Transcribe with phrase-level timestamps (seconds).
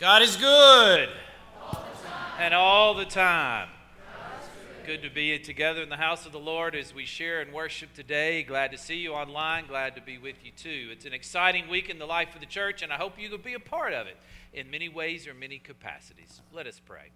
[0.00, 1.10] God is good.
[1.60, 1.84] All
[2.38, 3.68] and all the time.
[4.86, 7.92] Good to be together in the house of the Lord as we share and worship
[7.92, 8.42] today.
[8.42, 9.66] Glad to see you online.
[9.66, 10.88] Glad to be with you too.
[10.90, 13.36] It's an exciting week in the life of the church, and I hope you will
[13.36, 14.16] be a part of it
[14.54, 16.40] in many ways or many capacities.
[16.50, 17.10] Let us pray.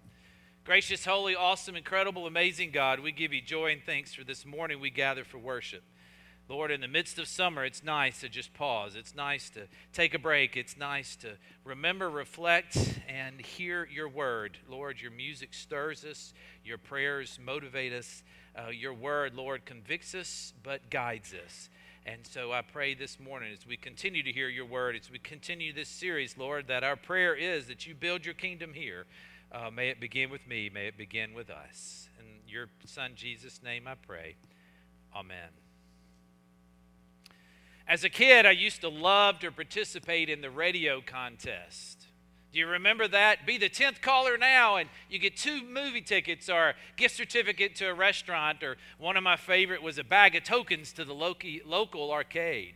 [0.63, 4.79] Gracious, holy, awesome, incredible, amazing God, we give you joy and thanks for this morning
[4.79, 5.81] we gather for worship.
[6.47, 8.95] Lord, in the midst of summer, it's nice to just pause.
[8.95, 9.61] It's nice to
[9.93, 10.55] take a break.
[10.55, 12.77] It's nice to remember, reflect,
[13.07, 14.59] and hear your word.
[14.69, 18.23] Lord, your music stirs us, your prayers motivate us.
[18.55, 21.69] Uh, your word, Lord, convicts us but guides us.
[22.05, 25.17] And so I pray this morning as we continue to hear your word, as we
[25.17, 29.07] continue this series, Lord, that our prayer is that you build your kingdom here.
[29.51, 32.07] Uh, may it begin with me, may it begin with us.
[32.19, 34.35] In your Son, Jesus' name, I pray.
[35.15, 35.64] Amen.
[37.87, 42.07] As a kid, I used to love to participate in the radio contest.
[42.51, 43.45] Do you remember that?
[43.45, 47.75] Be the 10th caller now, and you get two movie tickets or a gift certificate
[47.75, 51.13] to a restaurant, or one of my favorite was a bag of tokens to the
[51.13, 52.75] local arcade.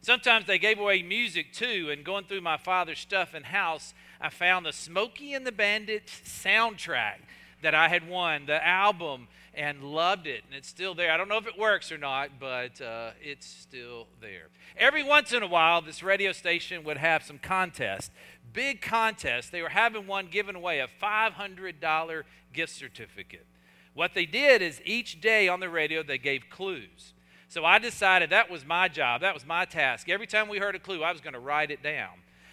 [0.00, 4.30] Sometimes they gave away music too, and going through my father's stuff in house, I
[4.30, 7.18] found the Smokey and the Bandit soundtrack
[7.62, 10.44] that I had won, the album, and loved it.
[10.46, 11.10] And it's still there.
[11.10, 14.48] I don't know if it works or not, but uh, it's still there.
[14.76, 18.12] Every once in a while, this radio station would have some contest,
[18.52, 19.50] big contest.
[19.50, 23.46] They were having one giving away a $500 gift certificate.
[23.94, 27.14] What they did is each day on the radio, they gave clues.
[27.48, 30.08] So I decided that was my job, that was my task.
[30.08, 32.10] Every time we heard a clue, I was going to write it down.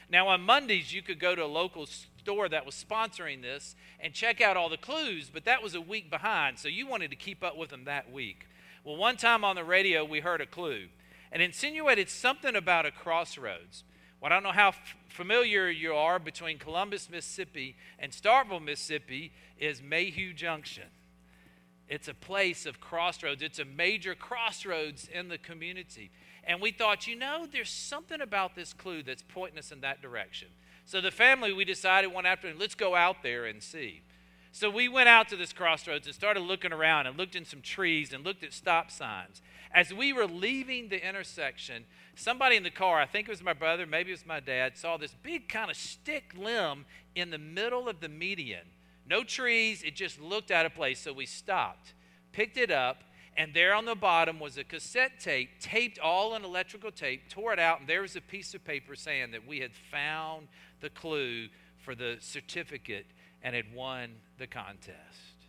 [0.10, 1.86] Now, on Mondays, you could go to a local
[2.26, 6.10] that was sponsoring this and check out all the clues, but that was a week
[6.10, 8.48] behind, so you wanted to keep up with them that week.
[8.84, 10.88] Well, one time on the radio, we heard a clue
[11.32, 13.84] and insinuated something about a crossroads.
[14.22, 19.32] Well, I don't know how f- familiar you are between Columbus, Mississippi, and Starkville, Mississippi,
[19.58, 20.90] is Mayhew Junction.
[21.88, 26.12] It's a place of crossroads, it's a major crossroads in the community.
[26.44, 30.02] And we thought, you know, there's something about this clue that's pointing us in that
[30.02, 30.50] direction.
[30.86, 34.02] So the family, we decided one afternoon, let's go out there and see.
[34.52, 37.62] So we went out to this crossroads and started looking around and looked in some
[37.62, 39.42] trees and looked at stop signs.
[39.74, 41.86] As we were leaving the intersection,
[42.16, 44.78] somebody in the car, I think it was my brother, maybe it was my dad,
[44.78, 46.86] saw this big kind of stick limb
[47.16, 48.68] in the middle of the median.
[49.06, 51.02] No trees, it just looked out of place.
[51.02, 51.94] So we stopped,
[52.32, 53.04] picked it up,
[53.38, 57.52] and there on the bottom was a cassette tape, taped all in electrical tape, tore
[57.52, 60.48] it out, and there was a piece of paper saying that we had found
[60.86, 61.48] the clue
[61.84, 63.08] for the certificate
[63.42, 65.48] and had won the contest.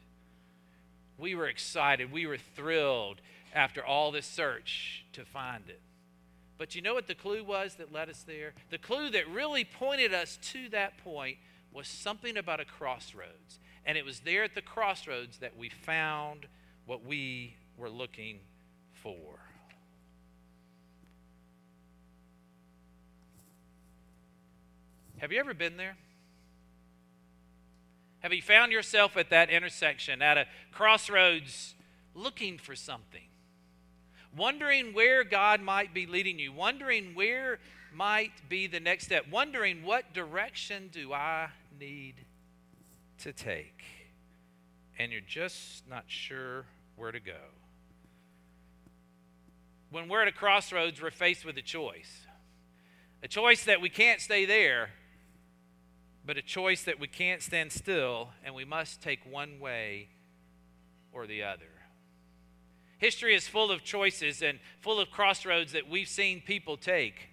[1.19, 2.11] We were excited.
[2.11, 3.21] We were thrilled
[3.55, 5.83] after all this search to find it.
[6.57, 8.55] But you know what the clue was that led us there?
[8.71, 11.37] The clue that really pointed us to that point
[11.71, 13.61] was something about a crossroads.
[13.85, 16.47] And it was there at the crossroads that we found
[16.87, 18.39] what we were looking
[19.03, 19.39] for.
[25.19, 25.97] Have you ever been there?
[28.21, 31.75] Have you found yourself at that intersection, at a crossroads,
[32.15, 33.29] looking for something?
[34.37, 37.59] Wondering where God might be leading you, wondering where
[37.95, 41.49] might be the next step, wondering what direction do I
[41.81, 42.17] need
[43.19, 43.85] to take?
[44.99, 46.67] And you're just not sure
[46.97, 47.33] where to go.
[49.91, 52.27] When we're at a crossroads, we're faced with a choice.
[53.23, 54.91] A choice that we can't stay there,
[56.27, 60.09] but a choice that we can't stand still, and we must take one way
[61.13, 61.67] or the other.
[62.99, 67.29] History is full of choices and full of crossroads that we've seen people take,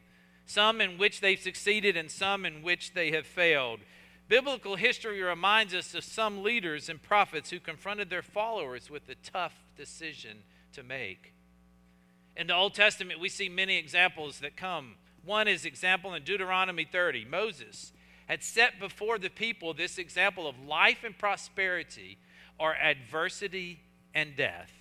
[0.45, 3.79] some in which they've succeeded and some in which they have failed.
[4.27, 9.15] Biblical history reminds us of some leaders and prophets who confronted their followers with a
[9.15, 10.43] tough decision
[10.73, 11.33] to make.
[12.35, 14.95] In the Old Testament, we see many examples that come.
[15.23, 17.25] One is example in Deuteronomy 30.
[17.25, 17.93] Moses
[18.27, 22.17] had set before the people this example of life and prosperity
[22.59, 23.79] or adversity
[24.13, 24.71] and death.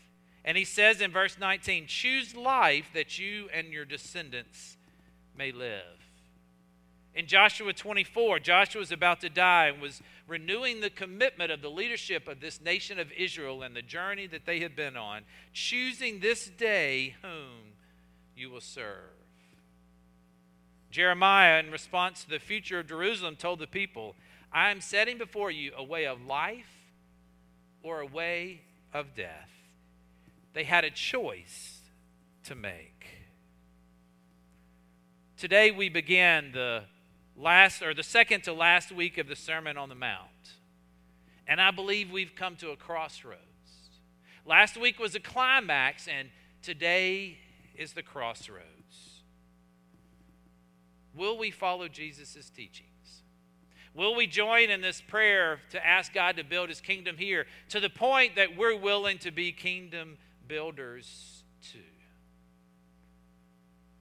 [0.45, 4.77] And he says in verse 19, Choose life that you and your descendants
[5.37, 5.83] may live.
[7.15, 11.71] In Joshua 24, Joshua was about to die and was renewing the commitment of the
[11.71, 15.23] leadership of this nation of Israel and the journey that they had been on,
[15.53, 17.75] choosing this day whom
[18.35, 19.22] you will serve.
[20.93, 24.15] Jeremiah, in response to the future of Jerusalem, told the people,
[24.53, 26.69] I am setting before you a way of life
[27.83, 28.61] or a way
[28.93, 29.49] of death.
[30.53, 31.81] They had a choice
[32.45, 33.07] to make.
[35.39, 36.83] Today we begin the
[37.39, 40.29] last or the second to last week of the Sermon on the Mount.
[41.49, 43.41] And I believe we've come to a crossroads.
[44.45, 46.29] Last week was a climax, and
[46.61, 47.39] today
[47.75, 48.82] is the crossroads.
[51.15, 52.89] Will we follow Jesus' teachings?
[53.95, 57.81] Will we join in this prayer to ask God to build his kingdom here to
[57.81, 60.17] the point that we're willing to be kingdom
[60.49, 61.79] builders too?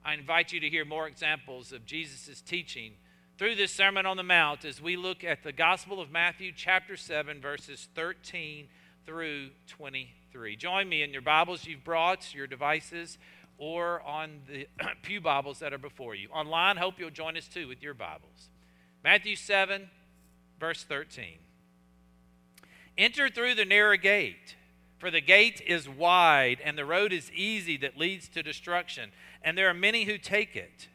[0.04, 2.94] I invite you to hear more examples of Jesus' teaching
[3.38, 6.96] through this Sermon on the Mount as we look at the Gospel of Matthew, chapter
[6.96, 8.68] 7, verses 13
[9.06, 10.56] through 23.
[10.56, 13.18] Join me in your Bibles you've brought, your devices,
[13.62, 14.68] or on the
[15.04, 16.28] Pew Bibles that are before you.
[16.30, 18.50] Online, hope you'll join us too with your Bibles.
[19.04, 19.88] Matthew 7,
[20.60, 21.38] verse 13.
[22.98, 24.56] Enter through the narrow gate,
[24.98, 29.12] for the gate is wide and the road is easy that leads to destruction,
[29.44, 30.88] and there are many who take it.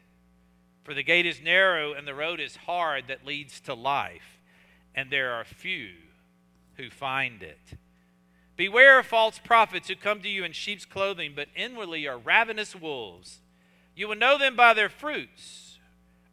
[0.83, 4.41] For the gate is narrow and the road is hard that leads to life,
[4.93, 5.91] and there are few
[6.75, 7.77] who find it.
[8.57, 12.75] Beware of false prophets who come to you in sheep's clothing, but inwardly are ravenous
[12.75, 13.39] wolves.
[13.95, 15.77] You will know them by their fruits.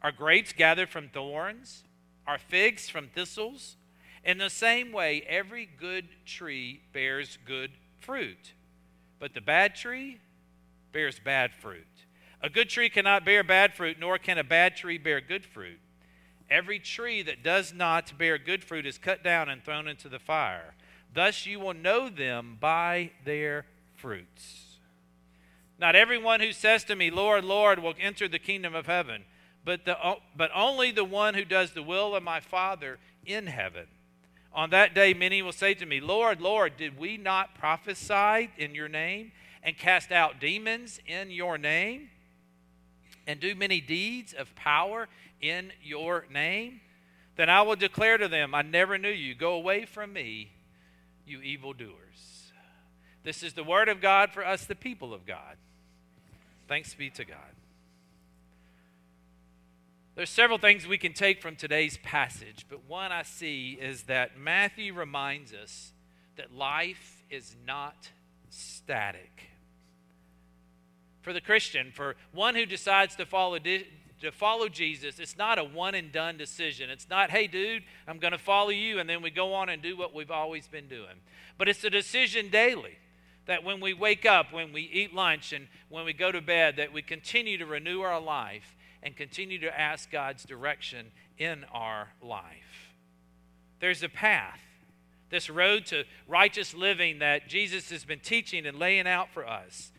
[0.01, 1.83] Are grapes gathered from thorns?
[2.27, 3.77] Are figs from thistles?
[4.23, 8.53] In the same way, every good tree bears good fruit,
[9.19, 10.19] but the bad tree
[10.91, 11.85] bears bad fruit.
[12.41, 15.79] A good tree cannot bear bad fruit, nor can a bad tree bear good fruit.
[16.49, 20.19] Every tree that does not bear good fruit is cut down and thrown into the
[20.19, 20.73] fire.
[21.15, 23.65] Thus you will know them by their
[23.95, 24.77] fruits.
[25.79, 29.25] Not everyone who says to me, Lord, Lord, will enter the kingdom of heaven,
[29.63, 29.97] but, the,
[30.37, 33.87] but only the one who does the will of my Father in heaven.
[34.53, 38.75] On that day, many will say to me, Lord, Lord, did we not prophesy in
[38.75, 39.31] your name
[39.63, 42.09] and cast out demons in your name?
[43.27, 45.07] and do many deeds of power
[45.41, 46.81] in your name,
[47.35, 49.35] then I will declare to them, I never knew you.
[49.35, 50.51] Go away from me,
[51.25, 52.51] you evildoers.
[53.23, 55.57] This is the word of God for us, the people of God.
[56.67, 57.37] Thanks be to God.
[60.15, 64.37] There's several things we can take from today's passage, but one I see is that
[64.37, 65.91] Matthew reminds us
[66.37, 68.11] that life is not
[68.49, 69.49] static
[71.21, 73.57] for the Christian, for one who decides to follow,
[74.25, 76.89] to follow Jesus, it's not a one and done decision.
[76.89, 79.81] It's not, hey, dude, I'm going to follow you, and then we go on and
[79.81, 81.21] do what we've always been doing.
[81.57, 82.97] But it's a decision daily
[83.45, 86.77] that when we wake up, when we eat lunch, and when we go to bed,
[86.77, 92.09] that we continue to renew our life and continue to ask God's direction in our
[92.21, 92.91] life.
[93.79, 94.59] There's a path,
[95.29, 99.91] this road to righteous living that Jesus has been teaching and laying out for us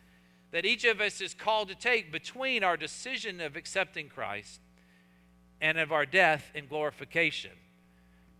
[0.56, 4.58] that each of us is called to take between our decision of accepting Christ
[5.60, 7.50] and of our death and glorification.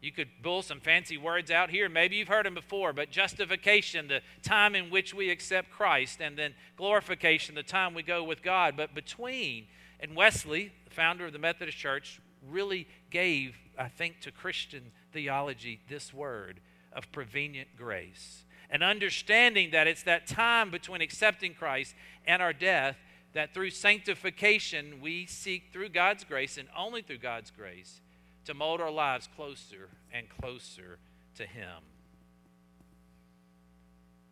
[0.00, 1.90] You could pull some fancy words out here.
[1.90, 6.38] Maybe you've heard them before, but justification, the time in which we accept Christ, and
[6.38, 8.78] then glorification, the time we go with God.
[8.78, 9.66] But between,
[10.00, 12.18] and Wesley, the founder of the Methodist Church,
[12.48, 16.60] really gave, I think, to Christian theology this word
[16.94, 21.94] of prevenient grace and understanding that it's that time between accepting Christ
[22.26, 22.96] and our death
[23.32, 28.00] that through sanctification we seek through God's grace and only through God's grace
[28.46, 30.99] to mold our lives closer and closer
[31.37, 31.82] to Him.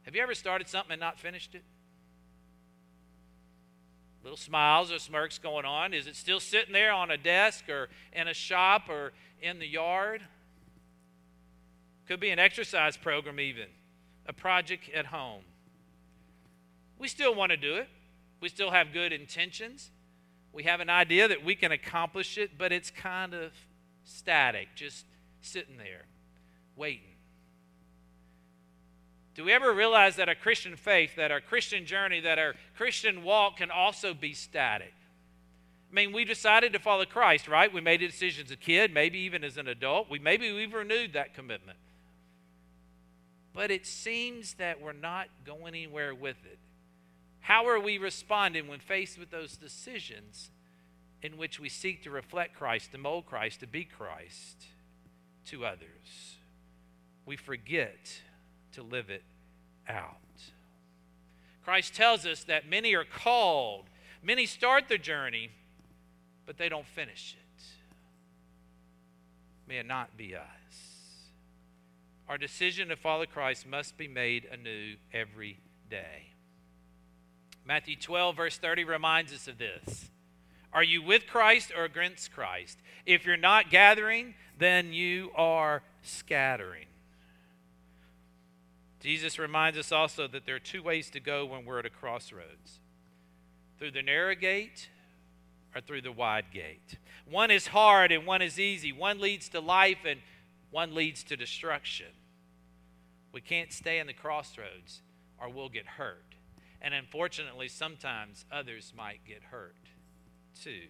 [0.05, 1.63] Have you ever started something and not finished it?
[4.23, 5.93] Little smiles or smirks going on.
[5.93, 9.13] Is it still sitting there on a desk or in a shop or
[9.43, 10.23] in the yard?
[12.09, 13.67] Could be an exercise program, even
[14.27, 15.43] a project at home.
[16.99, 17.89] We still want to do it.
[18.41, 19.91] We still have good intentions.
[20.53, 23.53] We have an idea that we can accomplish it, but it's kind of
[24.05, 25.05] static, just
[25.41, 26.07] sitting there,
[26.77, 27.17] waiting.
[29.35, 33.25] Do we ever realize that our Christian faith, that our Christian journey, that our Christian
[33.25, 34.95] walk can also be static?
[35.91, 37.73] I mean, we decided to follow Christ, right?
[37.73, 40.09] We made a decision as a kid, maybe even as an adult.
[40.09, 41.79] We maybe we've renewed that commitment
[43.55, 46.59] but it seems that we're not going anywhere with it.
[47.41, 50.51] How are we responding when faced with those decisions
[51.23, 54.65] in which we seek to reflect Christ, to mold Christ, to be Christ
[55.47, 56.39] to others?
[57.25, 58.21] We forget
[58.73, 59.23] to live it
[59.89, 60.17] out.
[61.65, 63.85] Christ tells us that many are called,
[64.23, 65.51] many start the journey,
[66.45, 67.63] but they don't finish it.
[69.67, 70.43] May it not be us.
[72.29, 75.59] Our decision to follow Christ must be made anew every
[75.91, 76.33] day.
[77.67, 80.11] Matthew 12, verse 30 reminds us of this.
[80.73, 82.79] Are you with Christ or against Christ?
[83.07, 86.87] If you're not gathering, then you are scattering.
[89.01, 91.91] Jesus reminds us also that there are two ways to go when we're at a
[91.91, 92.81] crossroads
[93.79, 94.89] through the narrow gate
[95.75, 96.97] or through the wide gate.
[97.31, 98.93] One is hard and one is easy.
[98.93, 100.21] One leads to life and
[100.75, 102.09] one leads to destruction.
[103.31, 105.03] We can't stay in the crossroads
[105.41, 106.35] or we'll get hurt.
[106.83, 109.77] And unfortunately, sometimes others might get hurt
[110.61, 110.89] too.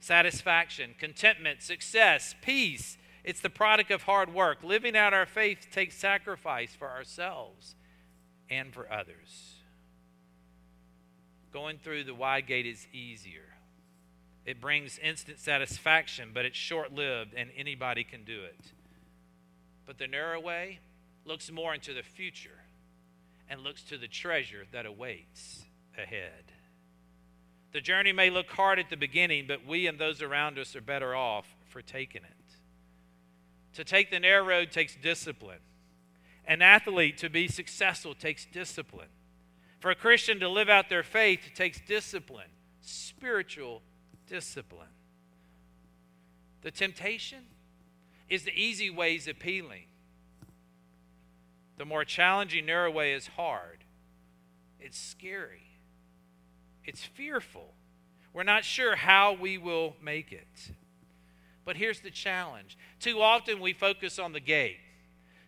[0.00, 2.98] Satisfaction, contentment, success, peace.
[3.24, 4.62] It's the product of hard work.
[4.62, 7.74] Living out our faith takes sacrifice for ourselves
[8.50, 9.54] and for others.
[11.54, 13.55] Going through the wide gate is easier.
[14.46, 18.72] It brings instant satisfaction, but it's short lived and anybody can do it.
[19.84, 20.78] But the narrow way
[21.24, 22.62] looks more into the future
[23.48, 25.64] and looks to the treasure that awaits
[25.98, 26.52] ahead.
[27.72, 30.80] The journey may look hard at the beginning, but we and those around us are
[30.80, 32.30] better off for taking it.
[33.74, 35.58] To take the narrow road takes discipline.
[36.46, 39.08] An athlete to be successful takes discipline.
[39.80, 42.48] For a Christian to live out their faith takes discipline,
[42.80, 43.82] spiritual
[44.26, 44.88] discipline.
[46.62, 47.44] The temptation
[48.28, 49.84] is the easy way is appealing.
[51.78, 53.84] The more challenging narrow way is hard.
[54.80, 55.78] It's scary.
[56.84, 57.74] It's fearful.
[58.32, 60.72] We're not sure how we will make it.
[61.64, 64.78] But here's the challenge too often we focus on the gate.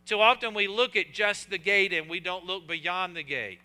[0.04, 3.60] Too often we look at just the gate and we don't look beyond the gate.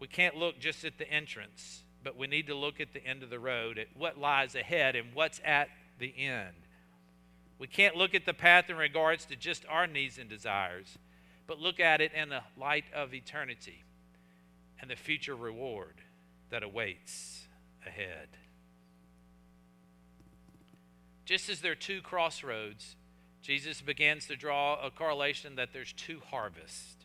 [0.00, 3.24] We can't look just at the entrance, but we need to look at the end
[3.24, 6.54] of the road, at what lies ahead and what's at the end.
[7.58, 10.98] We can't look at the path in regards to just our needs and desires,
[11.48, 13.82] but look at it in the light of eternity
[14.80, 15.96] and the future reward
[16.50, 17.48] that awaits
[17.84, 18.28] ahead.
[21.24, 22.94] Just as there are two crossroads,
[23.42, 27.04] Jesus begins to draw a correlation that there's two harvests.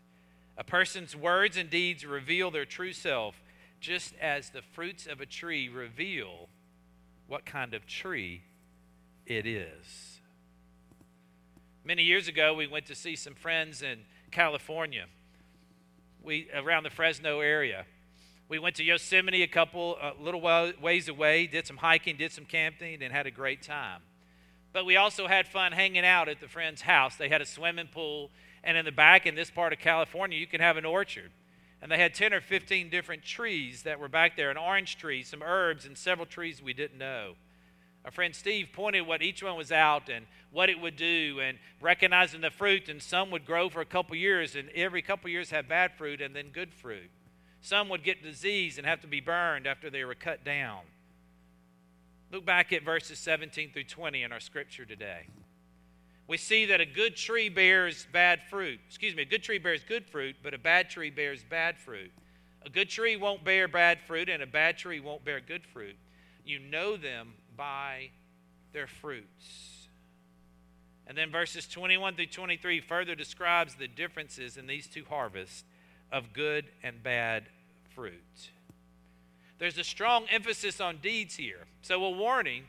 [0.57, 3.41] A person's words and deeds reveal their true self,
[3.81, 6.47] just as the fruits of a tree reveal
[7.27, 8.43] what kind of tree
[9.25, 10.21] it is.
[11.83, 13.99] Many years ago, we went to see some friends in
[14.31, 15.07] California
[16.23, 17.85] we around the Fresno area.
[18.47, 20.41] We went to Yosemite a couple a little
[20.81, 24.01] ways away, did some hiking, did some camping, and had a great time.
[24.73, 27.15] But we also had fun hanging out at the friend's house.
[27.15, 28.29] They had a swimming pool,
[28.63, 31.31] and in the back in this part of California, you can have an orchard.
[31.81, 35.23] And they had 10 or 15 different trees that were back there an orange tree,
[35.23, 37.33] some herbs, and several trees we didn't know.
[38.05, 41.57] Our friend Steve pointed what each one was out and what it would do and
[41.79, 42.89] recognizing the fruit.
[42.89, 46.21] And some would grow for a couple years, and every couple years have bad fruit
[46.21, 47.09] and then good fruit.
[47.61, 50.81] Some would get disease and have to be burned after they were cut down.
[52.31, 55.27] Look back at verses 17 through 20 in our scripture today.
[56.27, 58.79] We see that a good tree bears bad fruit.
[58.87, 62.11] Excuse me, a good tree bears good fruit, but a bad tree bears bad fruit.
[62.65, 65.95] A good tree won't bear bad fruit, and a bad tree won't bear good fruit.
[66.45, 68.11] You know them by
[68.71, 69.87] their fruits.
[71.07, 75.63] And then verses 21 through 23 further describes the differences in these two harvests
[76.11, 77.45] of good and bad
[77.95, 78.49] fruit.
[79.59, 81.65] There's a strong emphasis on deeds here.
[81.81, 82.63] So, a warning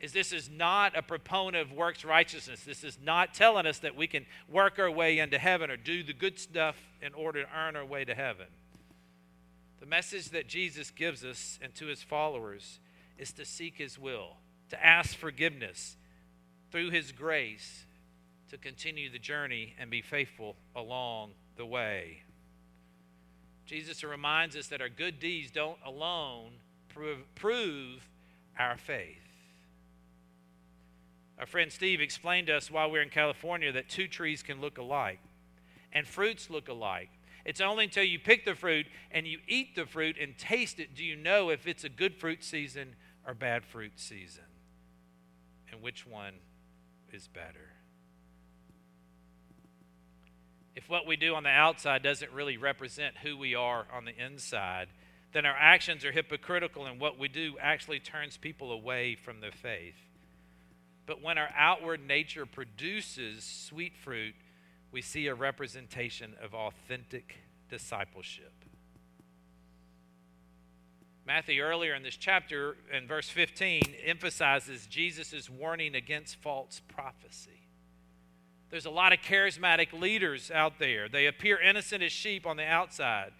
[0.00, 2.62] is this is not a proponent of works righteousness.
[2.64, 6.02] This is not telling us that we can work our way into heaven or do
[6.02, 8.46] the good stuff in order to earn our way to heaven.
[9.80, 12.78] The message that Jesus gives us and to his followers
[13.18, 14.36] is to seek His will,
[14.70, 15.96] to ask forgiveness
[16.70, 17.86] through His grace,
[18.50, 22.22] to continue the journey and be faithful along the way.
[23.64, 26.52] Jesus reminds us that our good deeds don't alone
[26.88, 28.08] prove, prove
[28.58, 29.25] our faith.
[31.38, 34.60] Our friend Steve explained to us while we were in California that two trees can
[34.60, 35.20] look alike
[35.92, 37.10] and fruits look alike.
[37.44, 40.94] It's only until you pick the fruit and you eat the fruit and taste it
[40.94, 44.44] do you know if it's a good fruit season or bad fruit season?
[45.70, 46.34] And which one
[47.12, 47.72] is better?
[50.74, 54.24] If what we do on the outside doesn't really represent who we are on the
[54.24, 54.88] inside,
[55.32, 59.50] then our actions are hypocritical and what we do actually turns people away from the
[59.50, 59.96] faith.
[61.06, 64.34] But when our outward nature produces sweet fruit,
[64.90, 67.36] we see a representation of authentic
[67.68, 68.52] discipleship.
[71.24, 77.66] Matthew, earlier in this chapter, in verse 15, emphasizes Jesus' warning against false prophecy.
[78.70, 81.08] There's a lot of charismatic leaders out there.
[81.08, 83.32] They appear innocent as sheep on the outside,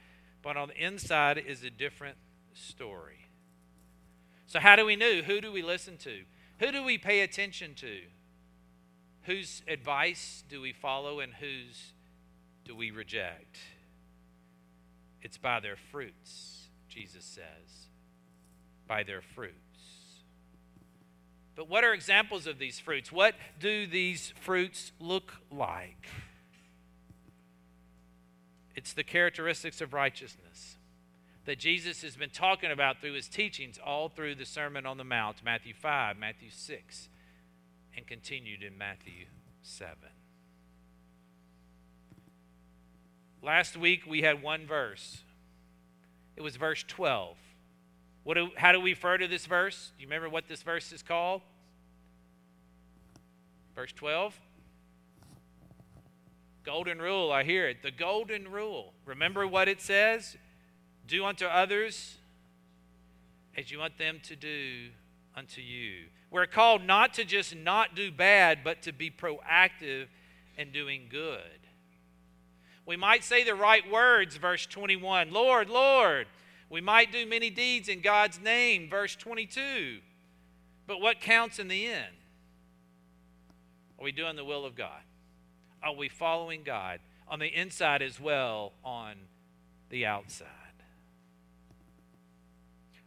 [0.42, 2.16] but on the inside is a different
[2.54, 3.26] story.
[4.46, 5.22] So, how do we know?
[5.22, 6.22] Who do we listen to?
[6.58, 8.00] Who do we pay attention to?
[9.22, 11.92] Whose advice do we follow and whose
[12.64, 13.58] do we reject?
[15.20, 17.88] It's by their fruits, Jesus says.
[18.86, 19.54] By their fruits.
[21.56, 23.10] But what are examples of these fruits?
[23.10, 26.06] What do these fruits look like?
[28.76, 30.76] It's the characteristics of righteousness
[31.46, 35.04] that Jesus has been talking about through his teachings all through the Sermon on the
[35.04, 37.08] Mount, Matthew 5, Matthew 6,
[37.96, 39.26] and continued in Matthew
[39.62, 39.94] 7.
[43.42, 45.22] Last week we had one verse.
[46.34, 47.36] It was verse 12.
[48.24, 49.92] What do, how do we refer to this verse?
[49.96, 51.42] Do you remember what this verse is called?
[53.76, 54.38] Verse 12.
[56.64, 57.84] Golden rule, I hear it.
[57.84, 58.94] The golden rule.
[59.04, 60.36] Remember what it says?
[61.06, 62.16] Do unto others
[63.56, 64.88] as you want them to do
[65.34, 66.06] unto you.
[66.30, 70.06] We're called not to just not do bad, but to be proactive
[70.58, 71.60] in doing good.
[72.84, 75.32] We might say the right words, verse 21.
[75.32, 76.26] Lord, Lord.
[76.68, 79.98] We might do many deeds in God's name, verse 22.
[80.86, 82.14] But what counts in the end?
[83.98, 85.00] Are we doing the will of God?
[85.82, 89.14] Are we following God on the inside as well on
[89.90, 90.65] the outside?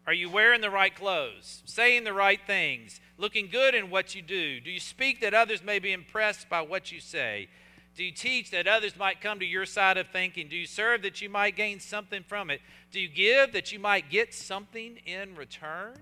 [0.09, 4.23] Are you wearing the right clothes, saying the right things, looking good in what you
[4.23, 4.59] do?
[4.59, 7.47] Do you speak that others may be impressed by what you say?
[7.95, 10.47] Do you teach that others might come to your side of thinking?
[10.47, 12.59] Do you serve that you might gain something from it?
[12.91, 15.99] Do you give that you might get something in return?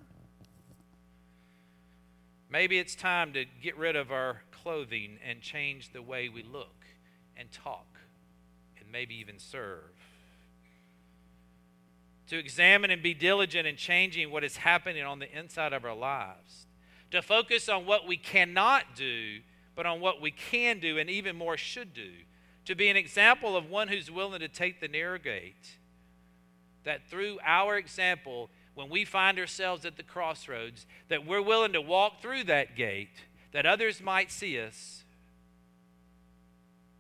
[2.50, 6.86] Maybe it's time to get rid of our clothing and change the way we look
[7.36, 8.00] and talk
[8.80, 9.97] and maybe even serve.
[12.28, 15.96] To examine and be diligent in changing what is happening on the inside of our
[15.96, 16.68] lives.
[17.12, 19.40] To focus on what we cannot do,
[19.76, 22.12] but on what we can do and even more should do.
[22.66, 25.78] To be an example of one who's willing to take the narrow gate.
[26.84, 31.82] That through our example, when we find ourselves at the crossroads, that we're willing to
[31.82, 33.24] walk through that gate,
[33.54, 35.06] that others might see us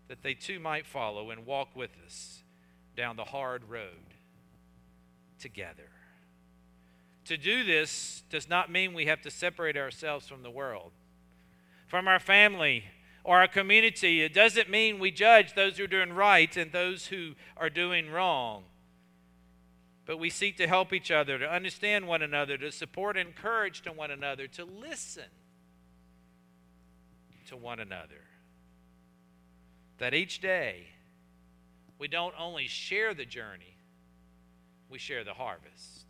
[0.07, 2.43] that they too might follow and walk with us
[2.95, 4.06] down the hard road
[5.39, 5.89] together.
[7.25, 10.91] To do this does not mean we have to separate ourselves from the world,
[11.87, 12.85] from our family,
[13.23, 14.21] or our community.
[14.21, 18.09] It doesn't mean we judge those who are doing right and those who are doing
[18.09, 18.63] wrong.
[20.05, 23.81] But we seek to help each other, to understand one another, to support and encourage
[23.81, 25.25] to one another, to listen
[27.47, 28.21] to one another
[29.97, 30.87] that each day
[31.99, 33.76] we don't only share the journey,
[34.89, 36.05] we share the harvest.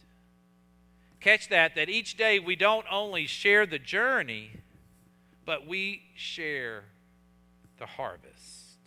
[1.20, 4.52] Catch that, that each day we don't only share the journey,
[5.46, 6.84] but we share
[7.80, 8.78] the harvest.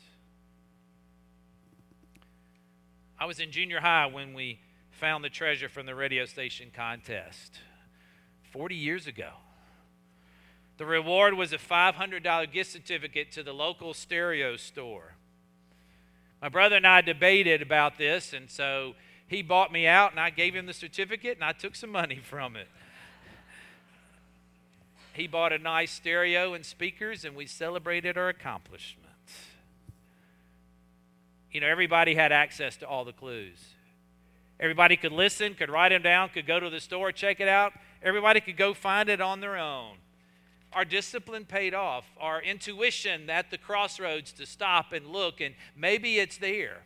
[3.18, 7.58] I was in junior high when we found the treasure from the radio station contest
[8.52, 9.30] 40 years ago.
[10.78, 15.14] The reward was a $500 gift certificate to the local stereo store.
[16.40, 18.94] My brother and I debated about this, and so
[19.30, 22.16] he bought me out, and I gave him the certificate, and I took some money
[22.22, 22.66] from it.
[25.12, 29.06] He bought a nice stereo and speakers, and we celebrated our accomplishment.
[31.52, 33.58] You know, everybody had access to all the clues.
[34.58, 37.72] Everybody could listen, could write them down, could go to the store, check it out.
[38.02, 39.96] Everybody could go find it on their own
[40.72, 46.20] our discipline paid off, our intuition at the crossroads to stop and look, and maybe
[46.20, 46.82] it's there.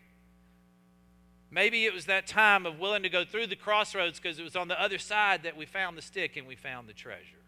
[1.54, 4.56] Maybe it was that time of willing to go through the crossroads because it was
[4.56, 7.44] on the other side that we found the stick and we found the treasure.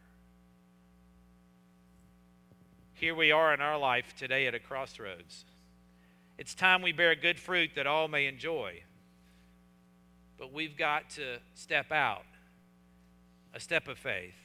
[2.95, 5.45] Here we are in our life today at a crossroads.
[6.39, 8.83] It's time we bear good fruit that all may enjoy.
[10.39, 12.27] But we've got to step out,
[13.53, 14.37] a step of faith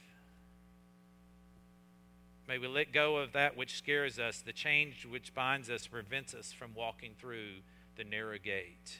[2.48, 4.40] May we let go of that which scares us.
[4.40, 7.62] The change which binds us prevents us from walking through
[7.96, 8.98] the narrow gate.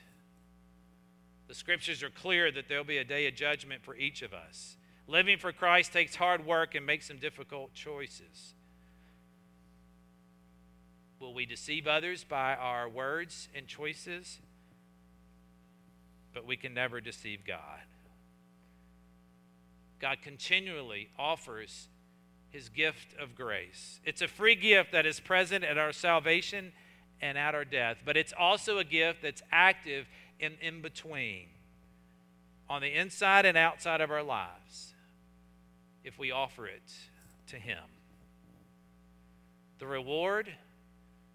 [1.48, 4.76] The scriptures are clear that there'll be a day of judgment for each of us.
[5.07, 8.55] Living for Christ takes hard work and makes some difficult choices.
[11.18, 14.40] Will we deceive others by our words and choices?
[16.33, 17.81] But we can never deceive God.
[20.00, 21.88] God continually offers
[22.50, 24.00] his gift of grace.
[24.05, 26.72] It's a free gift that is present at our salvation
[27.20, 30.07] and at our death, but it's also a gift that's active
[30.42, 31.46] in in between.
[32.68, 34.94] on the inside and outside of our lives
[36.05, 36.90] if we offer it
[37.46, 37.85] to Him.
[39.78, 40.48] The reward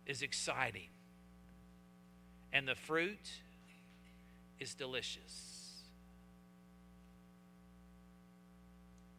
[0.08, 0.89] is exciting,
[2.52, 3.30] and the fruit
[4.60, 5.84] is delicious.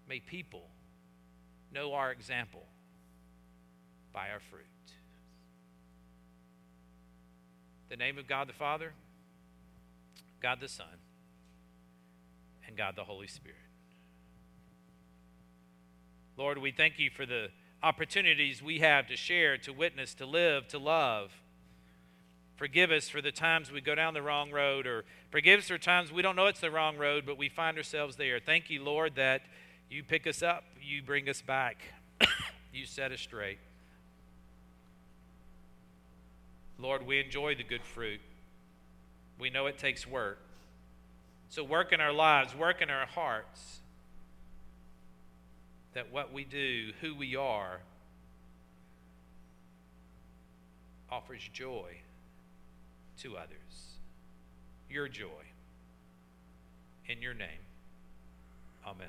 [0.09, 0.69] May people
[1.73, 2.67] know our example
[4.13, 4.65] by our fruit.
[7.91, 8.93] The name of God the Father,
[10.41, 10.87] God the Son,
[12.67, 13.57] and God the Holy Spirit.
[16.37, 17.49] Lord, we thank you for the
[17.83, 21.33] opportunities we have to share, to witness, to live, to love.
[22.57, 25.79] Forgive us for the times we go down the wrong road, or forgive us for
[25.79, 28.39] times we don't know it's the wrong road, but we find ourselves there.
[28.39, 29.43] Thank you, Lord, that
[29.91, 31.79] you pick us up, you bring us back,
[32.73, 33.59] you set us straight.
[36.79, 38.21] Lord, we enjoy the good fruit.
[39.39, 40.41] We know it takes work.
[41.49, 43.81] So, work in our lives, work in our hearts,
[45.95, 47.81] that what we do, who we are,
[51.11, 51.97] offers joy
[53.23, 53.99] to others.
[54.91, 55.27] Your joy.
[57.07, 57.65] In your name.
[58.87, 59.09] Amen.